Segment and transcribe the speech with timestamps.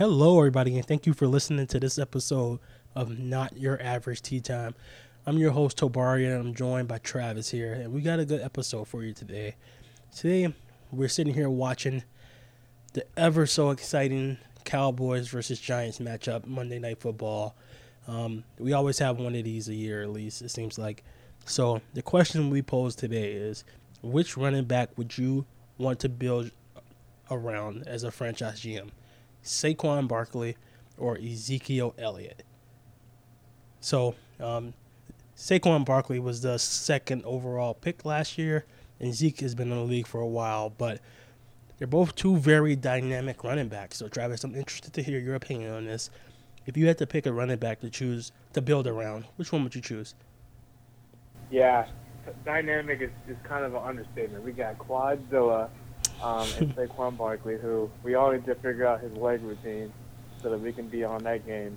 [0.00, 2.58] Hello, everybody, and thank you for listening to this episode
[2.94, 4.74] of Not Your Average Tea Time.
[5.26, 8.40] I'm your host, Tobari, and I'm joined by Travis here, and we got a good
[8.40, 9.56] episode for you today.
[10.16, 10.54] Today,
[10.90, 12.02] we're sitting here watching
[12.94, 17.54] the ever so exciting Cowboys versus Giants matchup, Monday Night Football.
[18.08, 21.04] Um, we always have one of these a year, at least, it seems like.
[21.44, 23.64] So, the question we pose today is
[24.00, 25.44] which running back would you
[25.76, 26.52] want to build
[27.30, 28.88] around as a franchise GM?
[29.42, 30.56] Saquon Barkley
[30.98, 32.44] or Ezekiel Elliott.
[33.80, 34.74] So, um,
[35.36, 38.66] Saquon Barkley was the second overall pick last year,
[39.00, 41.00] and Zeke has been in the league for a while, but
[41.78, 43.96] they're both two very dynamic running backs.
[43.96, 46.10] So, Travis, I'm interested to hear your opinion on this.
[46.66, 49.64] If you had to pick a running back to choose to build around, which one
[49.64, 50.14] would you choose?
[51.50, 51.86] Yeah,
[52.44, 54.44] dynamic is, is kind of an understatement.
[54.44, 55.70] We got Quadzilla
[56.22, 59.92] um, and Saquon Barkley, who we all need to figure out his leg routine
[60.42, 61.76] so that we can be on that game.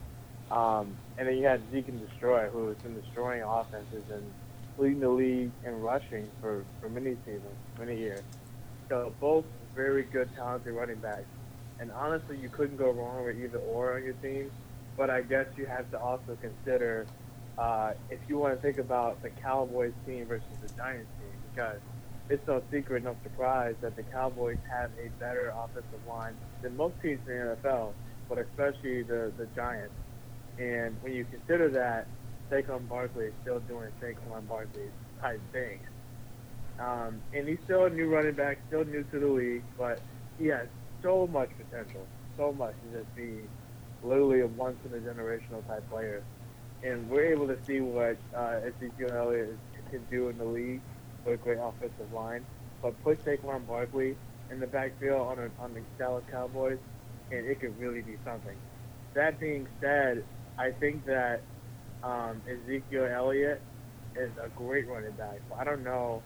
[0.52, 4.23] Um, and then you had Zeke and Destroy, who has been destroying offenses and
[4.78, 8.22] leading the league in rushing for, for many seasons, many years.
[8.90, 9.45] So both
[9.76, 11.25] very good, talented running backs.
[11.80, 14.52] And honestly, you couldn't go wrong with either or on your team.
[14.96, 17.08] But I guess you have to also consider
[17.58, 21.80] uh, if you want to think about the Cowboys team versus the Giants team, because
[22.30, 26.96] it's no secret, no surprise that the Cowboys have a better offensive line than most
[27.02, 27.94] teams in the NFL,
[28.30, 29.94] but especially the, the Giants.
[30.58, 32.08] And when you consider that,
[32.50, 34.90] Saquon Barkley is still doing Saquon Barkley
[35.22, 35.82] type things.
[36.80, 40.00] Um, and he's still a new running back, still new to the league, but
[40.40, 40.68] he has
[41.02, 42.06] so much potential,
[42.38, 43.42] so much to just be
[44.04, 46.24] literally a once in a generational type player.
[46.84, 49.58] And we're able to see what uh, Ezekiel Elliott
[49.90, 50.82] can do in the league
[51.26, 52.46] with a great offensive line.
[52.82, 54.16] But put Saquon Barkley
[54.52, 56.80] in the backfield on, a, on the Dallas Cowboys,
[57.32, 58.56] and it could really be something.
[59.14, 60.24] That being said,
[60.58, 61.42] I think that
[62.03, 63.62] um, Ezekiel Elliott
[64.16, 65.40] is a great running back.
[65.58, 66.22] I don't know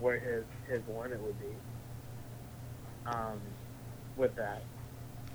[0.00, 1.54] where his his limit would be.
[3.06, 3.40] Um,
[4.16, 4.62] with that,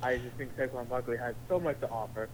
[0.04, 2.30] I just think Saquon Barkley has so much to offer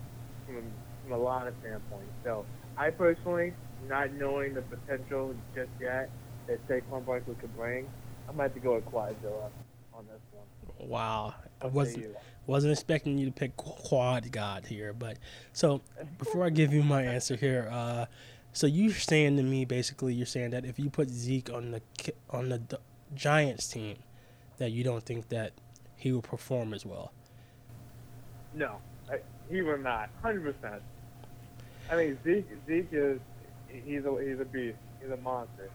[0.45, 0.63] from,
[1.03, 2.11] from a lot of standpoints.
[2.23, 2.45] So
[2.77, 3.53] I personally,
[3.87, 6.09] not knowing the potential just yet,
[6.47, 7.87] that Saquon Barkley could bring,
[8.27, 9.49] I might have to go with Quadzilla
[9.93, 10.89] on this one.
[10.89, 12.15] Wow, I wasn't
[12.47, 15.17] wasn't expecting you to pick Quad God here, but
[15.53, 15.81] so
[16.17, 18.05] before I give you my answer here, uh,
[18.53, 21.81] so you're saying to me basically you're saying that if you put Zeke on the
[22.29, 22.79] on the
[23.13, 23.97] Giants team,
[24.57, 25.53] that you don't think that
[25.95, 27.11] he will perform as well.
[28.53, 28.77] No,
[29.09, 29.19] I,
[29.49, 30.09] he will not.
[30.21, 30.81] Hundred percent.
[31.91, 33.19] I mean Zeke Zeke is
[33.67, 34.77] he's a he's a beast.
[34.99, 35.69] He's a monster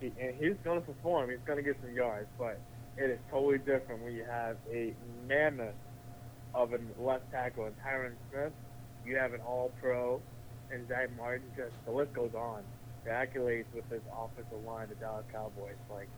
[0.00, 1.30] and he's going to perform.
[1.30, 2.60] He's going to get some yards, but
[2.96, 4.94] it is totally different when you have a
[5.26, 5.74] mammoth
[6.54, 8.52] of a left tackle in Tyron Smith.
[9.04, 10.20] You have an All-Pro
[10.72, 11.46] and Zack Martin.
[11.56, 12.62] Just the list goes on.
[13.04, 16.08] The accolades with this offensive line, the Dallas Cowboys, like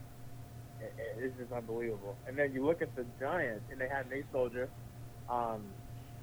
[0.81, 2.15] it, it's just unbelievable.
[2.27, 4.67] And then you look at the Giants, and they have Nate Solder.
[5.29, 5.63] Um,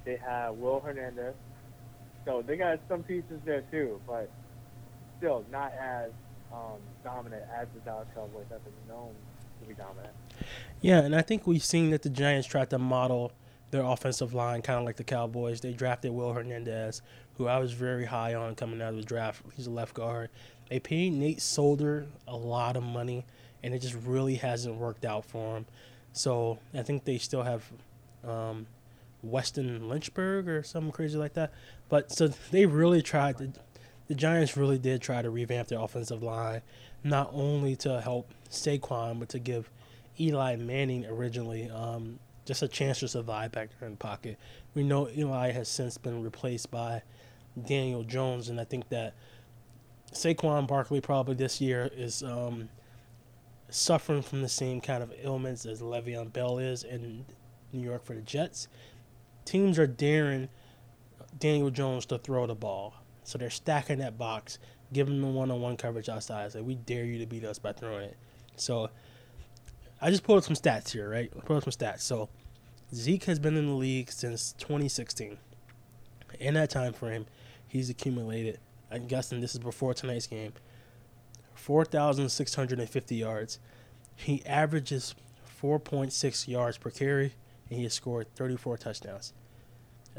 [0.05, 1.33] they have Will Hernandez.
[2.25, 4.29] So they got some pieces there too, but
[5.17, 6.11] still not as
[6.53, 9.13] um, dominant as the Dallas Cowboys have been known
[9.61, 10.13] to be dominant.
[10.81, 13.31] Yeah, and I think we've seen that the Giants tried to model
[13.71, 15.61] their offensive line kind of like the Cowboys.
[15.61, 17.01] They drafted Will Hernandez,
[17.37, 19.43] who I was very high on coming out of the draft.
[19.55, 20.29] He's a left guard.
[20.69, 23.25] They paid Nate Solder a lot of money,
[23.63, 25.65] and it just really hasn't worked out for him.
[26.13, 27.63] So I think they still have
[28.27, 28.67] um,
[29.21, 31.51] Weston Richburg or something crazy like that.
[31.89, 33.51] But so they really tried to
[34.09, 36.61] the Giants really did try to revamp their offensive line,
[37.03, 39.69] not only to help Saquon, but to give
[40.19, 44.37] Eli Manning originally um, just a chance to survive back there in the pocket.
[44.73, 47.03] We know Eli has since been replaced by
[47.67, 49.13] Daniel Jones, and I think that
[50.11, 52.69] Saquon Barkley probably this year is um,
[53.69, 57.25] suffering from the same kind of ailments as Le'Veon Bell is in
[57.71, 58.67] New York for the Jets.
[59.45, 60.49] Teams are daring
[61.37, 62.95] Daniel Jones to throw the ball.
[63.29, 64.57] So they're stacking that box,
[64.91, 66.51] giving them one-on-one coverage outside.
[66.51, 68.17] Say, we dare you to beat us by throwing it.
[68.55, 68.89] So
[70.01, 71.31] I just pulled up some stats here, right?
[71.37, 72.01] I pulled up some stats.
[72.01, 72.27] So
[72.91, 75.37] Zeke has been in the league since 2016.
[76.39, 77.27] In that time frame,
[77.67, 78.59] he's accumulated.
[78.89, 80.53] I'm guessing this is before tonight's game.
[81.53, 83.59] 4,650 yards.
[84.15, 85.13] He averages
[85.61, 87.35] 4.6 yards per carry,
[87.69, 89.33] and he has scored 34 touchdowns.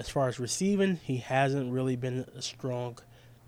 [0.00, 2.96] As far as receiving, he hasn't really been a strong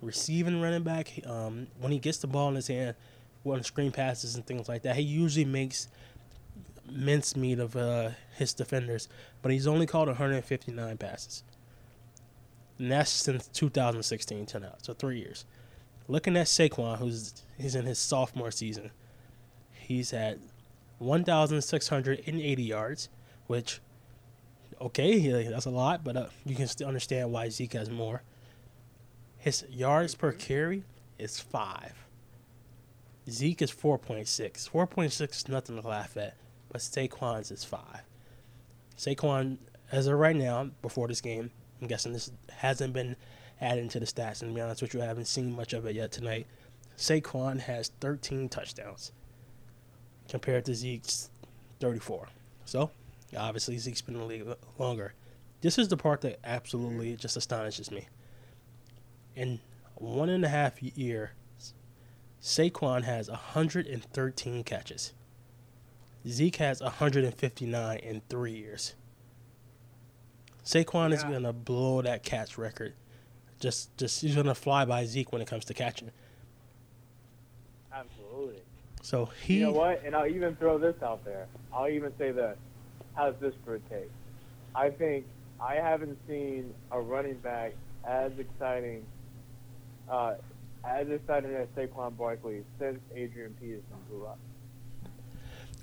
[0.02, 1.19] receiving running back.
[1.26, 2.94] Um, when he gets the ball in his hand,
[3.46, 5.88] on screen passes and things like that, he usually makes
[6.90, 9.08] mincemeat of uh, his defenders,
[9.40, 11.43] but he's only caught 159 passes.
[12.78, 15.46] And that's since 2016 to now, so three years.
[16.06, 18.90] Looking at Saquon, who's he's in his sophomore season,
[19.70, 20.38] he's had
[20.98, 23.08] 1,680 yards,
[23.46, 23.81] which,
[24.82, 28.23] okay, that's a lot, but uh, you can still understand why Zeke has more.
[29.38, 30.84] His yards per carry
[31.19, 31.94] is five.
[33.31, 34.70] Zeke is 4.6.
[34.70, 36.34] 4.6 is nothing to laugh at,
[36.70, 38.02] but Saquon's is five.
[38.96, 39.58] Saquon,
[39.90, 41.50] as of right now, before this game,
[41.81, 43.17] I'm guessing this hasn't been
[43.61, 45.87] added into the stats, and to be honest with you, I haven't seen much of
[45.87, 46.46] it yet tonight.
[46.96, 49.12] Saquon has 13 touchdowns
[50.29, 51.31] compared to Zeke's
[51.81, 52.29] 34.
[52.64, 52.90] So,
[53.37, 54.46] obviously, Zeke's been in the league
[54.79, 55.14] longer.
[55.61, 58.08] This is the part that absolutely just astonishes me.
[59.37, 59.61] In
[59.94, 61.32] one and a half year,
[62.43, 65.12] Saquon has 113 catches.
[66.26, 68.94] Zeke has 159 in three years.
[70.64, 71.17] Saquon yeah.
[71.17, 72.94] is gonna blow that catch record.
[73.61, 76.11] Just, just he's gonna fly by Zeke when it comes to catching.
[77.93, 78.62] Absolutely.
[79.02, 79.58] So he.
[79.58, 80.02] You know what?
[80.05, 81.46] And I'll even throw this out there.
[81.73, 82.56] I'll even say this.
[83.14, 84.11] How's this for a take?
[84.75, 85.26] I think
[85.61, 87.75] I haven't seen a running back
[88.05, 89.05] as exciting,
[90.09, 90.35] uh,
[90.85, 94.38] as exciting as Saquon Barkley since Adrian Peterson blew up.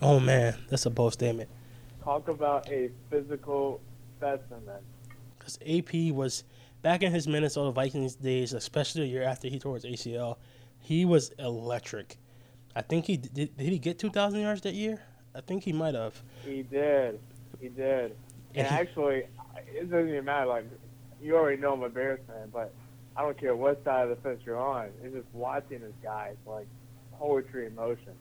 [0.02, 1.50] Oh man, that's a bold statement.
[2.04, 3.82] Talk about a physical
[4.18, 4.80] specimen.
[5.38, 6.44] Because AP was
[6.82, 10.38] back in his Minnesota Vikings days, especially the year after he tore his ACL,
[10.80, 12.18] he was electric.
[12.75, 13.56] I think he did.
[13.58, 15.02] Did he get two thousand yards that year?
[15.36, 16.22] I think he might have.
[16.44, 17.20] He did.
[17.62, 18.16] He did.
[18.56, 19.24] And, and he, actually,
[19.68, 20.48] it doesn't even matter.
[20.48, 20.66] Like
[21.22, 22.74] you already know I'm a Bears fan, but
[23.16, 24.90] I don't care what side of the fence you're on.
[25.04, 26.31] It's just watching this guy.
[26.34, 26.68] It's like
[27.18, 28.14] poetry in motion.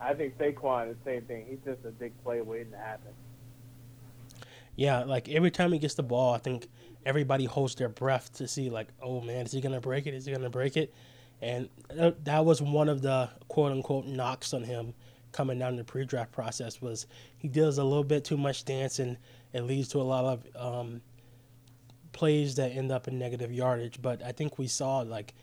[0.00, 1.46] I think Saquon is the same thing.
[1.48, 3.12] He's just a big play waiting to happen.
[4.76, 6.68] Yeah, like every time he gets the ball, I think
[7.04, 10.14] everybody holds their breath to see, like, oh man, is he gonna break it?
[10.14, 10.92] Is he gonna break it?
[11.42, 14.94] And that was one of the quote unquote knocks on him
[15.32, 17.06] coming down the pre-draft process was
[17.36, 19.16] he does a little bit too much dancing.
[19.52, 21.00] It leads to a lot of um,
[22.12, 24.00] plays that end up in negative yardage.
[24.00, 25.34] But I think we saw like,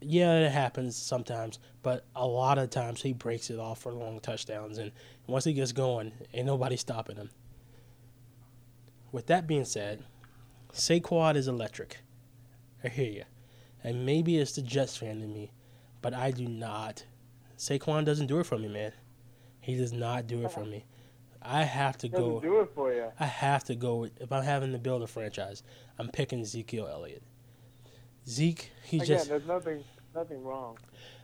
[0.00, 4.20] yeah, it happens sometimes, but a lot of times he breaks it off for long
[4.20, 4.78] touchdowns.
[4.78, 4.92] And
[5.26, 7.30] once he gets going, ain't nobody stopping him.
[9.10, 10.04] With that being said,
[10.72, 11.98] Saquon is electric.
[12.84, 13.24] I hear you.
[13.82, 15.52] And maybe it's the Jets fan in me,
[16.02, 17.04] but I do not.
[17.58, 18.92] Saquon doesn't do it for me, man.
[19.60, 20.84] He does not do it for me.
[21.42, 22.40] I have to go.
[22.40, 23.06] Do it for you.
[23.18, 24.08] I have to go.
[24.20, 25.62] If I'm having to build a franchise,
[25.98, 27.22] I'm picking Ezekiel Elliott.
[28.28, 29.28] Zeke, he Again, just.
[29.28, 30.76] there's nothing, nothing wrong.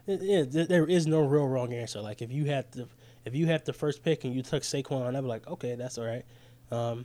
[0.07, 2.01] Yeah, there is no real wrong answer.
[2.01, 2.89] Like if you had the,
[3.25, 5.99] if you had the first pick and you took Saquon, I'd be like, okay, that's
[5.99, 6.25] all right.
[6.71, 7.05] Um,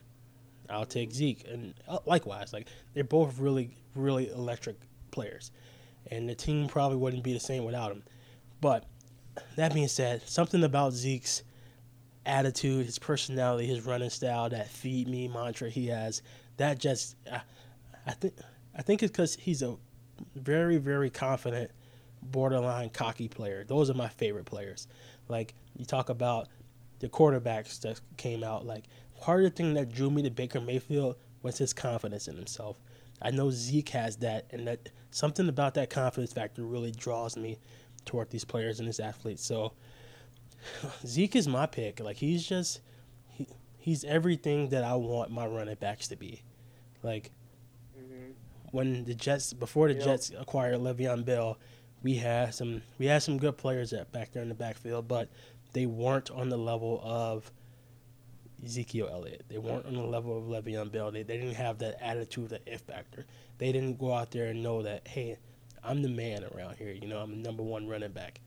[0.69, 4.77] I'll take Zeke, and uh, likewise, like they're both really, really electric
[5.12, 5.51] players,
[6.12, 8.03] and the team probably wouldn't be the same without him.
[8.62, 8.85] But
[9.56, 11.44] that being said, something about Zeke's
[12.25, 16.22] attitude, his personality, his running style, that "feed me" mantra he has,
[16.57, 17.42] that just, I,
[18.06, 18.34] I think,
[18.75, 19.78] I think it's because he's a
[20.36, 21.72] very, very confident,
[22.22, 23.63] borderline cocky player.
[23.63, 24.88] Those are my favorite players.
[25.28, 26.48] Like you talk about
[27.00, 28.86] the quarterbacks that came out, like
[29.22, 32.78] part of the thing that drew me to Baker Mayfield was his confidence in himself.
[33.21, 37.57] I know Zeke has that, and that something about that confidence factor really draws me
[38.07, 39.45] toward these players and these athletes.
[39.45, 39.73] So
[41.06, 41.99] Zeke is my pick.
[41.99, 42.81] Like he's just
[43.30, 43.47] he,
[43.78, 46.42] he's everything that I want my running backs to be.
[47.04, 47.31] Like
[47.97, 48.31] mm-hmm.
[48.71, 50.04] when the Jets before the yep.
[50.04, 51.59] Jets acquired Le'Veon Bell,
[52.02, 55.30] we had some we had some good players at back there in the backfield, but
[55.73, 57.52] they weren't on the level of
[58.64, 59.44] Ezekiel Elliott.
[59.49, 61.11] They weren't on the level of Le'Veon Bell.
[61.11, 63.26] They, they didn't have that attitude, that if factor.
[63.57, 65.37] They didn't go out there and know that, hey,
[65.84, 66.92] I'm the man around here.
[66.92, 68.40] You know, I'm the number one running back.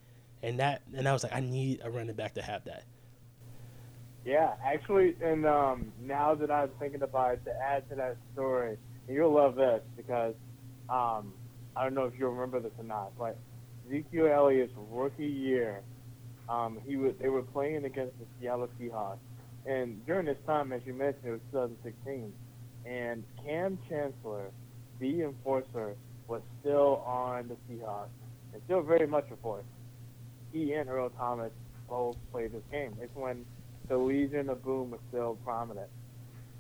[0.43, 2.85] And that, and I was like, I need a running back to have that.
[4.25, 8.77] Yeah, actually, and um, now that I'm thinking about it, to add to that story,
[9.09, 10.35] you'll love this because
[10.91, 11.33] um,
[11.75, 13.39] I don't know if you remember this or not, but
[13.87, 15.81] Ezekiel Elliott's rookie year,
[16.49, 19.19] um, he was they were playing against the Seattle Seahawks,
[19.67, 22.33] and during this time, as you mentioned, it was 2016,
[22.85, 24.51] and Kam Chancellor,
[24.99, 25.97] the enforcer,
[26.31, 28.07] was still on the Seahawks,
[28.55, 29.65] and still very much a force.
[30.53, 31.51] He and Earl Thomas
[31.89, 32.97] both played this game.
[33.03, 33.45] It's when
[33.89, 35.89] the Legion of Boom was still prominent.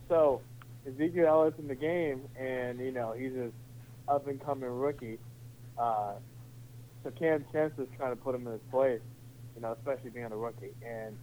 [0.08, 0.42] So
[0.86, 3.52] Ezekiel Elliott in the game, and you know he's an
[4.08, 5.18] up and coming rookie.
[5.78, 6.14] Uh,
[7.04, 9.00] so Kam Chancellor's trying to put him in his place,
[9.54, 10.74] you know, especially being a rookie.
[10.84, 11.16] And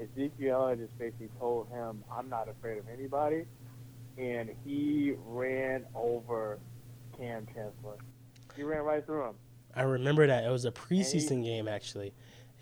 [0.00, 3.44] Ezekiel Elliott just basically told him, "I'm not afraid of anybody,"
[4.16, 5.57] and he ran
[7.46, 7.96] Kam Chancellor.
[8.56, 9.34] He ran right through him.
[9.74, 12.12] I remember that it was a preseason game actually,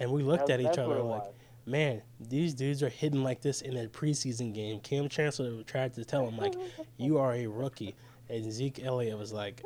[0.00, 1.22] and we looked at each other like,
[1.64, 4.80] man, these dudes are hitting like this in a preseason game.
[4.80, 6.54] Kam Chancellor tried to tell him like,
[6.98, 7.94] you are a rookie,
[8.28, 9.62] and Zeke Elliott was like,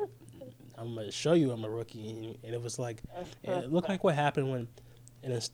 [0.77, 3.01] I'm gonna show you I'm a rookie, and it was like,
[3.43, 4.67] it looked like what happened when
[5.23, 5.51] an ins-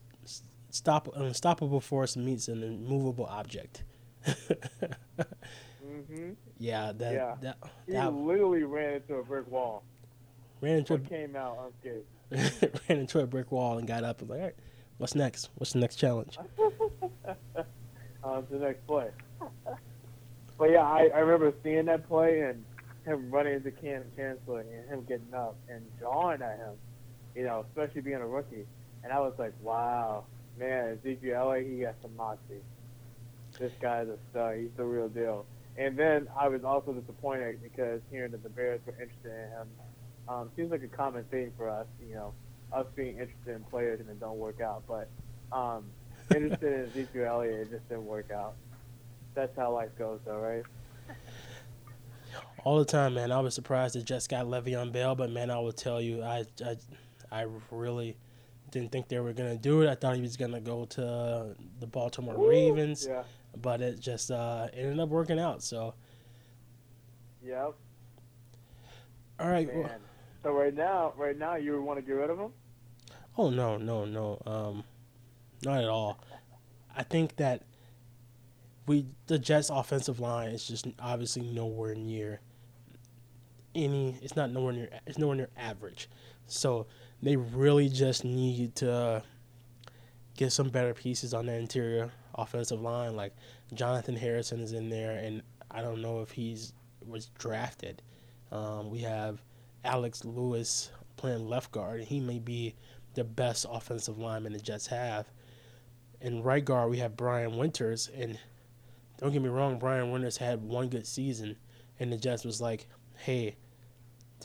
[0.69, 3.83] stop an unstoppable force meets an immovable object.
[5.83, 7.35] Hmm yeah, that Yeah.
[7.41, 7.57] that
[7.87, 9.83] He literally ran into a brick wall.
[10.61, 12.81] ran into But came out unscathed.
[12.89, 14.55] ran into a brick wall and got up and was like, all right,
[14.97, 15.49] what's next?
[15.55, 16.37] What's the next challenge?
[16.57, 19.09] to the next play.
[20.57, 22.63] but yeah, I, I remember seeing that play and
[23.05, 26.73] him running into Kam Chancellor and him getting up and jawing at him,
[27.35, 28.65] you know, especially being a rookie.
[29.03, 30.25] And I was like, wow,
[30.59, 32.61] man, Ezekiel Elliott, he got some moxie.
[33.59, 34.55] This guy's a star.
[34.55, 35.45] He's the real deal.
[35.77, 39.67] And then I was also disappointed because hearing that the Bears were interested in him
[40.27, 42.33] um, seems like a common thing for us, you know,
[42.73, 44.83] us being interested in players and it don't work out.
[44.87, 45.07] But
[45.51, 45.85] um,
[46.35, 48.55] interested in Ezekiel Elliott, it just didn't work out.
[49.35, 50.63] That's how life goes, though, right?
[52.63, 53.31] All the time, man.
[53.31, 56.43] I was surprised that Jets got Le'Veon Bell, but man, I will tell you, I,
[56.65, 56.75] I,
[57.31, 58.17] I really
[58.71, 59.89] didn't think they were gonna do it.
[59.89, 63.23] I thought he was gonna go to the Baltimore Ravens, Yeah.
[63.55, 65.63] But it just uh, ended up working out.
[65.63, 65.93] So,
[67.43, 67.73] Yep.
[69.39, 69.73] all right.
[69.73, 69.89] well-
[70.43, 72.51] So right now, right now, you want to get rid of him?
[73.37, 74.41] Oh no, no, no.
[74.45, 74.83] Um,
[75.63, 76.19] not at all.
[76.95, 77.63] I think that
[78.87, 82.39] we the Jets' offensive line is just obviously nowhere near
[83.75, 84.17] any.
[84.21, 84.89] It's not nowhere near.
[85.05, 86.09] It's nowhere near average.
[86.47, 86.87] So
[87.21, 89.23] they really just need to
[90.35, 93.15] get some better pieces on the interior offensive line.
[93.15, 93.35] Like
[93.73, 95.41] Jonathan Harrison is in there, and
[95.71, 96.73] I don't know if he's
[97.05, 98.01] was drafted.
[98.51, 99.41] Um, we have
[99.83, 102.75] Alex Lewis playing left guard, and he may be
[103.13, 105.27] the best offensive lineman the Jets have.
[106.21, 108.39] In right guard, we have Brian Winters, and
[109.17, 111.57] don't get me wrong, Brian Winters had one good season,
[111.99, 113.55] and the Jets was like, "Hey,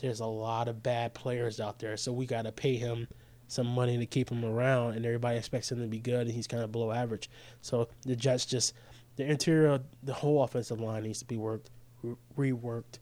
[0.01, 3.07] there's a lot of bad players out there, so we got to pay him
[3.53, 6.47] some money to keep him around, and everybody expects him to be good, and he's
[6.47, 7.29] kind of below average.
[7.61, 8.73] So the Jets just
[9.15, 11.69] the interior, the whole offensive line needs to be worked,
[12.01, 12.97] re- reworked.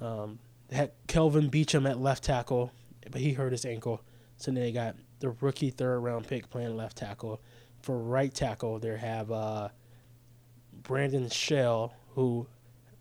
[0.00, 2.72] Um, they had Kelvin Beachum at left tackle,
[3.10, 4.02] but he hurt his ankle.
[4.36, 7.40] So then they got the rookie third round pick playing left tackle.
[7.80, 9.68] For right tackle, they have uh,
[10.82, 12.46] Brandon Shell, who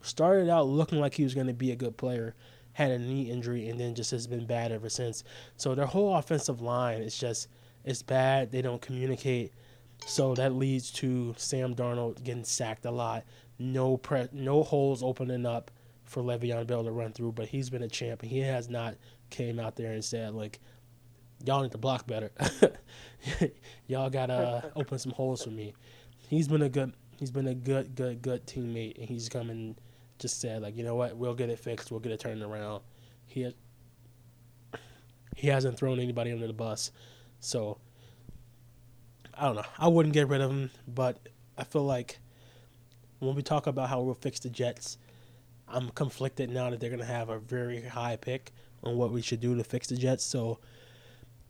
[0.01, 2.35] started out looking like he was going to be a good player,
[2.73, 5.23] had a knee injury, and then just has been bad ever since.
[5.57, 7.47] So their whole offensive line is just
[7.83, 8.51] it's bad.
[8.51, 9.53] They don't communicate.
[10.05, 13.23] So that leads to Sam Darnold getting sacked a lot.
[13.59, 15.71] No pre- no holes opening up
[16.03, 18.21] for Le'Veon Bell to run through, but he's been a champ.
[18.21, 18.95] He has not
[19.29, 20.59] came out there and said like,
[21.45, 22.31] "Y'all need to block better.
[23.87, 25.73] Y'all gotta open some holes for me."
[26.29, 29.79] He's been a good he's been a good good good teammate, and he's come and
[30.21, 31.17] just said like, "You know what?
[31.17, 31.91] We'll get it fixed.
[31.91, 32.81] We'll get it turned around."
[33.25, 33.53] He has,
[35.35, 36.91] he hasn't thrown anybody under the bus,
[37.39, 37.77] so
[39.33, 39.65] I don't know.
[39.77, 41.17] I wouldn't get rid of him, but
[41.57, 42.19] I feel like
[43.19, 44.97] when we talk about how we'll fix the Jets,
[45.67, 48.51] I'm conflicted now that they're gonna have a very high pick
[48.83, 50.23] on what we should do to fix the Jets.
[50.23, 50.59] So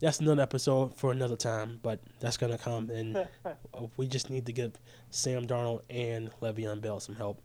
[0.00, 3.26] that's another episode for another time, but that's gonna come, and
[3.96, 4.72] we just need to give
[5.10, 7.40] Sam Darnold and Le'Veon Bell some help.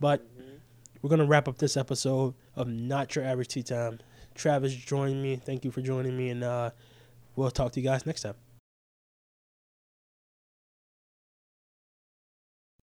[0.00, 0.26] But
[1.02, 4.00] we're gonna wrap up this episode of Not Your Average Tea Time.
[4.34, 5.36] Travis joined me.
[5.36, 6.70] Thank you for joining me, and uh,
[7.36, 8.34] we'll talk to you guys next time.